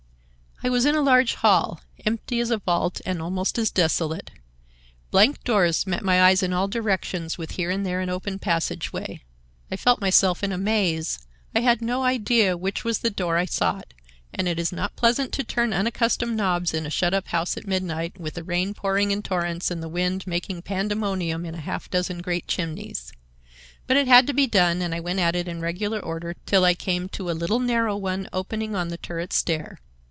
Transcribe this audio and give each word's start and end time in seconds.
"I 0.63 0.69
was 0.69 0.85
in 0.85 0.93
a 0.93 1.01
large 1.01 1.33
hall, 1.33 1.81
empty 2.05 2.39
as 2.39 2.51
a 2.51 2.57
vault 2.59 3.01
and 3.03 3.19
almost 3.19 3.57
as 3.57 3.71
desolate. 3.71 4.29
Blank 5.09 5.43
doors 5.43 5.87
met 5.87 6.03
my 6.03 6.21
eyes 6.21 6.43
in 6.43 6.53
all 6.53 6.67
directions, 6.67 7.35
with 7.35 7.53
here 7.53 7.71
and 7.71 7.83
there 7.83 7.99
an 7.99 8.11
open 8.11 8.37
passageway. 8.37 9.23
I 9.71 9.75
felt 9.75 10.01
myself 10.01 10.43
in 10.43 10.51
a 10.51 10.59
maze. 10.59 11.17
I 11.55 11.61
had 11.61 11.81
no 11.81 12.03
idea 12.03 12.55
which 12.55 12.83
was 12.83 12.99
the 12.99 13.09
door 13.09 13.37
I 13.37 13.45
sought, 13.45 13.95
and 14.35 14.47
it 14.47 14.59
is 14.59 14.71
not 14.71 14.95
pleasant 14.95 15.31
to 15.31 15.43
turn 15.43 15.73
unaccustomed 15.73 16.37
knobs 16.37 16.75
in 16.75 16.85
a 16.85 16.91
shut 16.91 17.15
up 17.15 17.29
house 17.29 17.57
at 17.57 17.65
midnight, 17.65 18.19
with 18.21 18.35
the 18.35 18.43
rain 18.43 18.75
pouring 18.75 19.09
in 19.09 19.23
torrents 19.23 19.71
and 19.71 19.81
the 19.81 19.89
wind 19.89 20.27
making 20.27 20.61
pandemonium 20.61 21.43
in 21.43 21.55
a 21.55 21.59
half 21.61 21.89
dozen 21.89 22.21
great 22.21 22.47
chimneys. 22.47 23.11
"But 23.87 23.97
it 23.97 24.07
had 24.07 24.27
to 24.27 24.33
be 24.35 24.45
done, 24.45 24.83
and 24.83 24.93
I 24.93 24.99
went 24.99 25.17
at 25.17 25.35
it 25.35 25.47
in 25.47 25.59
regular 25.59 25.99
order 25.99 26.35
till 26.45 26.63
I 26.65 26.75
came 26.75 27.09
to 27.09 27.31
a 27.31 27.31
little 27.31 27.59
narrow 27.59 27.97
one 27.97 28.29
opening 28.31 28.75
on 28.75 28.89
the 28.89 28.97
turret 28.99 29.33
stair. 29.33 29.79